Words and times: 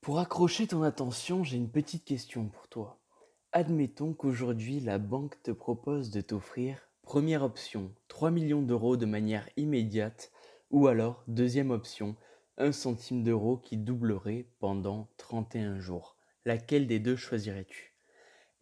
Pour 0.00 0.18
accrocher 0.18 0.66
ton 0.66 0.82
attention, 0.82 1.44
j'ai 1.44 1.58
une 1.58 1.68
petite 1.68 2.06
question 2.06 2.48
pour 2.48 2.68
toi. 2.68 2.98
Admettons 3.52 4.14
qu'aujourd'hui 4.14 4.80
la 4.80 4.96
banque 4.96 5.42
te 5.42 5.50
propose 5.50 6.10
de 6.10 6.22
t'offrir 6.22 6.88
première 7.02 7.42
option 7.42 7.92
3 8.08 8.30
millions 8.30 8.62
d'euros 8.62 8.96
de 8.96 9.04
manière 9.04 9.46
immédiate 9.58 10.32
ou 10.70 10.86
alors 10.86 11.22
deuxième 11.28 11.70
option 11.70 12.16
1 12.56 12.72
centime 12.72 13.22
d'euro 13.22 13.58
qui 13.58 13.76
doublerait 13.76 14.46
pendant 14.58 15.10
31 15.18 15.80
jours. 15.80 16.16
Laquelle 16.46 16.86
des 16.86 16.98
deux 16.98 17.16
choisirais-tu? 17.16 17.94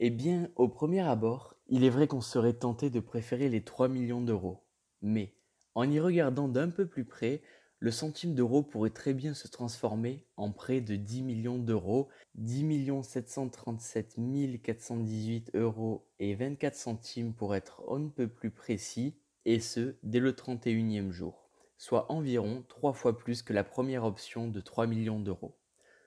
Eh 0.01 0.11
bien, 0.11 0.51
au 0.57 0.67
premier 0.67 1.03
abord, 1.03 1.55
il 1.69 1.85
est 1.85 1.91
vrai 1.91 2.09
qu'on 2.09 2.21
serait 2.21 2.55
tenté 2.55 2.91
de 2.91 2.99
préférer 2.99 3.49
les 3.49 3.63
3 3.63 3.87
millions 3.87 4.23
d'euros. 4.23 4.65
Mais 5.03 5.37
en 5.77 5.89
y 5.89 6.01
regardant 6.01 6.49
d'un 6.49 6.71
peu 6.71 6.89
plus 6.89 7.05
près, 7.05 7.43
le 7.81 7.93
centime 7.93 8.35
d'euro 8.35 8.65
pourrait 8.65 8.91
très 8.91 9.15
bien 9.15 9.35
se 9.35 9.47
transformer 9.47 10.27
en 10.37 10.51
près 10.51 10.81
de 10.81 10.97
10 10.97 11.23
millions 11.23 11.59
d'euros, 11.59 12.09
10 12.35 13.05
737 13.05 14.17
418 14.63 15.53
euros 15.55 16.05
et 16.19 16.35
24 16.35 16.75
centimes 16.75 17.35
pour 17.35 17.55
être 17.55 17.85
on 17.87 18.01
ne 18.01 18.09
peut 18.09 18.27
plus 18.27 18.51
précis, 18.51 19.15
et 19.45 19.61
ce, 19.61 19.95
dès 20.03 20.19
le 20.19 20.33
31e 20.33 21.13
jour, 21.13 21.49
soit 21.77 22.11
environ 22.11 22.65
trois 22.67 22.93
fois 22.93 23.17
plus 23.17 23.43
que 23.43 23.53
la 23.53 23.63
première 23.63 24.05
option 24.05 24.49
de 24.49 24.61
3 24.61 24.89
millions 24.89 25.21
d'euros. 25.21 25.57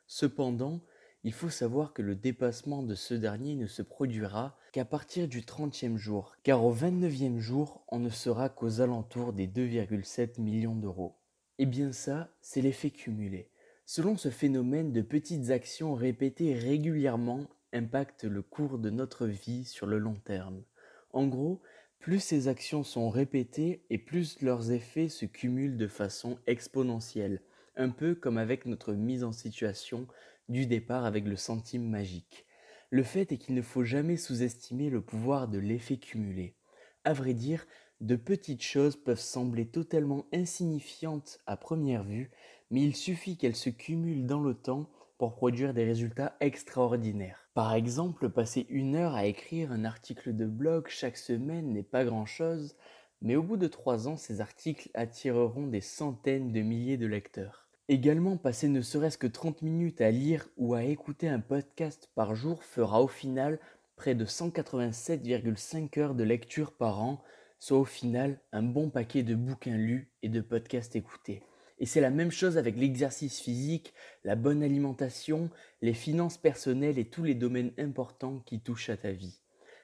Cependant, 0.08 0.82
il 1.24 1.32
faut 1.32 1.50
savoir 1.50 1.94
que 1.94 2.02
le 2.02 2.16
dépassement 2.16 2.84
de 2.84 2.96
ce 2.96 3.14
dernier 3.14 3.56
ne 3.56 3.68
se 3.68 3.82
produira 3.82 4.58
qu'à 4.74 4.84
partir 4.84 5.30
du 5.30 5.42
30e 5.42 5.96
jour, 5.96 6.36
car 6.44 6.66
au 6.66 6.76
29e 6.76 7.40
jour, 7.40 7.86
on 7.88 8.00
ne 8.00 8.10
sera 8.10 8.50
qu'aux 8.50 8.82
alentours 8.82 9.32
des 9.32 9.48
2,7 9.48 10.42
millions 10.42 10.76
d'euros. 10.76 11.21
Eh 11.64 11.68
bien 11.68 11.92
ça, 11.92 12.34
c'est 12.42 12.60
l'effet 12.60 12.90
cumulé. 12.90 13.52
Selon 13.86 14.18
ce 14.18 14.32
phénomène, 14.32 14.92
de 14.92 15.04
petites 15.04 15.52
actions 15.52 15.94
répétées 15.94 16.56
régulièrement 16.56 17.46
impactent 17.72 18.24
le 18.24 18.42
cours 18.42 18.80
de 18.80 18.90
notre 18.90 19.28
vie 19.28 19.64
sur 19.66 19.86
le 19.86 20.00
long 20.00 20.16
terme. 20.16 20.64
En 21.12 21.28
gros, 21.28 21.62
plus 22.00 22.20
ces 22.20 22.48
actions 22.48 22.84
sont 22.84 23.12
répétées 23.12 23.86
et 23.92 24.00
plus 24.00 24.42
leurs 24.42 24.72
effets 24.72 25.08
se 25.08 25.28
cumulent 25.28 25.78
de 25.78 25.86
façon 25.86 26.40
exponentielle, 26.48 27.44
un 27.76 27.90
peu 27.90 28.16
comme 28.16 28.40
avec 28.40 28.66
notre 28.66 28.94
mise 28.94 29.24
en 29.24 29.32
situation 29.32 30.08
du 30.50 30.66
départ 30.66 31.06
avec 31.06 31.28
le 31.28 31.36
centime 31.36 31.88
magique. 31.88 32.48
Le 32.90 33.04
fait 33.04 33.32
est 33.32 33.38
qu'il 33.38 33.54
ne 33.54 33.62
faut 33.62 33.84
jamais 33.84 34.18
sous-estimer 34.18 34.90
le 34.90 35.02
pouvoir 35.02 35.48
de 35.48 35.60
l'effet 35.60 35.98
cumulé. 35.98 36.56
À 37.04 37.14
vrai 37.14 37.36
dire, 37.36 37.68
de 38.02 38.16
petites 38.16 38.64
choses 38.64 38.96
peuvent 38.96 39.20
sembler 39.20 39.66
totalement 39.66 40.26
insignifiantes 40.34 41.40
à 41.46 41.56
première 41.56 42.04
vue, 42.04 42.32
mais 42.72 42.82
il 42.82 42.96
suffit 42.96 43.38
qu'elles 43.38 43.56
se 43.56 43.70
cumulent 43.70 44.26
dans 44.26 44.42
le 44.42 44.56
temps 44.56 44.90
pour 45.18 45.36
produire 45.36 45.76
des 45.76 45.86
résultats 45.86 46.36
extraordinaires. 46.40 47.48
Par 47.54 47.76
exemple, 47.76 48.30
passer 48.30 48.66
une 48.70 48.96
heure 48.96 49.14
à 49.14 49.26
écrire 49.26 49.72
un 49.72 49.86
article 49.86 50.36
de 50.36 50.48
blog 50.48 50.88
chaque 50.88 51.18
semaine 51.18 51.74
n'est 51.74 51.84
pas 51.84 52.04
grand-chose, 52.04 52.76
mais 53.22 53.36
au 53.36 53.44
bout 53.44 53.58
de 53.58 53.68
trois 53.68 54.08
ans, 54.08 54.18
ces 54.18 54.42
articles 54.42 54.90
attireront 54.96 55.68
des 55.68 55.82
centaines 55.82 56.52
de 56.52 56.62
milliers 56.62 56.98
de 56.98 57.06
lecteurs. 57.06 57.68
Également, 57.88 58.36
passer 58.36 58.68
ne 58.68 58.82
serait-ce 58.82 59.20
que 59.20 59.28
30 59.28 59.62
minutes 59.62 60.02
à 60.02 60.10
lire 60.10 60.48
ou 60.58 60.74
à 60.74 60.86
écouter 60.86 61.28
un 61.28 61.40
podcast 61.40 62.10
par 62.16 62.34
jour 62.34 62.64
fera 62.64 63.04
au 63.04 63.08
final 63.08 63.60
près 63.96 64.16
de 64.16 64.26
187,5 64.26 66.00
heures 66.00 66.16
de 66.16 66.24
lecture 66.24 66.72
par 66.72 67.00
an, 67.04 67.22
soit 67.62 67.78
au 67.78 67.86
final 67.86 68.40
un 68.52 68.64
bon 68.64 68.90
paquet 68.90 69.22
de 69.22 69.36
bouquins 69.36 69.78
lus 69.78 70.10
et 70.24 70.30
de 70.30 70.42
podcasts 70.42 70.96
écoutés. 70.96 71.44
Et 71.78 71.86
c'est 71.86 72.02
la 72.02 72.10
même 72.10 72.32
chose 72.32 72.58
avec 72.58 72.76
l'exercice 72.76 73.40
physique, 73.40 73.94
la 74.24 74.36
bonne 74.36 74.64
alimentation, 74.64 75.52
les 75.82 75.94
finances 75.94 76.40
personnelles 76.40 76.98
et 76.98 77.06
tous 77.06 77.24
les 77.24 77.36
domaines 77.36 77.72
importants 77.78 78.40
qui 78.40 78.62
touchent 78.62 78.90
à 78.90 78.98
ta 78.98 79.12
vie. 79.12 79.42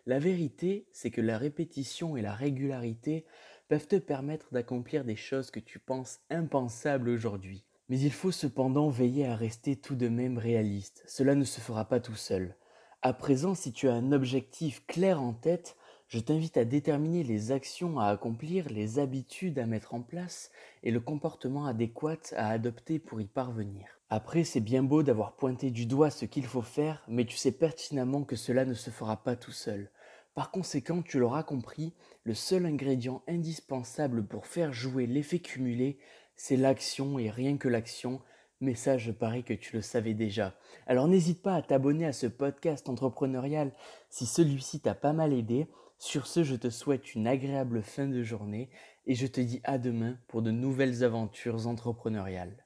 La 0.08 0.17
vérité, 0.17 0.88
c'est 0.92 1.11
que 1.11 1.22
la 1.22 1.38
répétition 1.38 2.17
et 2.17 2.23
la 2.23 2.33
régularité 2.33 3.26
peuvent 3.67 3.87
te 3.87 3.98
permettre 3.98 4.52
d'accomplir 4.52 5.05
des 5.05 5.16
choses 5.16 5.52
que 5.52 5.60
tu 5.60 5.77
penses 5.77 6.20
impensables 6.32 7.10
aujourd'hui. 7.10 7.64
Mais 7.89 7.99
il 7.99 8.11
faut 8.11 8.32
cependant 8.32 8.89
veiller 8.89 9.27
à 9.27 9.36
rester 9.36 9.76
tout 9.76 9.95
de 9.95 10.08
même 10.08 10.39
réaliste. 10.39 11.04
Cela 11.05 11.36
ne 11.36 11.45
se 11.45 11.61
fera 11.61 11.87
pas 11.87 11.99
tout 11.99 12.16
seul. 12.16 12.55
À 13.04 13.14
présent, 13.14 13.54
si 13.54 13.71
tu 13.71 13.87
as 13.87 13.93
un 13.93 14.11
objectif 14.11 14.83
clair 14.87 15.21
en 15.21 15.33
tête, 15.33 15.77
je 16.07 16.19
t'invite 16.19 16.57
à 16.57 16.65
déterminer 16.65 17.23
les 17.23 17.51
actions 17.51 17.99
à 17.99 18.07
accomplir, 18.07 18.69
les 18.69 18.99
habitudes 18.99 19.59
à 19.59 19.65
mettre 19.65 19.93
en 19.93 20.01
place 20.01 20.51
et 20.83 20.91
le 20.91 20.99
comportement 20.99 21.65
adéquat 21.65 22.17
à 22.35 22.49
adopter 22.49 22.97
pour 22.99 23.19
y 23.19 23.25
parvenir. 23.25 23.87
Après, 24.09 24.45
c'est 24.45 24.61
bien 24.61 24.83
beau 24.83 25.03
d'avoir 25.03 25.35
pointé 25.35 25.69
du 25.69 25.85
doigt 25.85 26.09
ce 26.09 26.23
qu'il 26.23 26.45
faut 26.45 26.61
faire, 26.61 27.03
mais 27.09 27.25
tu 27.25 27.35
sais 27.35 27.51
pertinemment 27.51 28.23
que 28.23 28.37
cela 28.37 28.63
ne 28.63 28.73
se 28.73 28.89
fera 28.89 29.21
pas 29.21 29.35
tout 29.35 29.51
seul. 29.51 29.91
Par 30.33 30.51
conséquent, 30.51 31.01
tu 31.01 31.19
l'auras 31.19 31.43
compris, 31.43 31.93
le 32.23 32.33
seul 32.33 32.65
ingrédient 32.65 33.21
indispensable 33.27 34.25
pour 34.25 34.45
faire 34.47 34.71
jouer 34.71 35.07
l'effet 35.07 35.39
cumulé, 35.39 35.97
c'est 36.35 36.55
l'action 36.55 37.19
et 37.19 37.29
rien 37.29 37.57
que 37.57 37.67
l'action, 37.67 38.21
mais 38.61 38.75
ça, 38.75 38.97
je 38.97 39.11
parie 39.11 39.43
que 39.43 39.53
tu 39.53 39.75
le 39.75 39.81
savais 39.81 40.13
déjà. 40.13 40.55
Alors 40.85 41.07
n'hésite 41.07 41.41
pas 41.41 41.55
à 41.55 41.61
t'abonner 41.61 42.05
à 42.05 42.13
ce 42.13 42.27
podcast 42.27 42.87
entrepreneurial 42.87 43.73
si 44.09 44.25
celui-ci 44.25 44.79
t'a 44.79 44.95
pas 44.95 45.13
mal 45.13 45.33
aidé. 45.33 45.67
Sur 45.99 46.25
ce, 46.25 46.43
je 46.43 46.55
te 46.55 46.71
souhaite 46.71 47.13
une 47.13 47.27
agréable 47.27 47.83
fin 47.83 48.08
de 48.08 48.23
journée 48.23 48.71
et 49.05 49.13
je 49.13 49.27
te 49.27 49.39
dis 49.41 49.61
à 49.63 49.77
demain 49.77 50.17
pour 50.27 50.41
de 50.41 50.49
nouvelles 50.49 51.03
aventures 51.03 51.67
entrepreneuriales. 51.67 52.55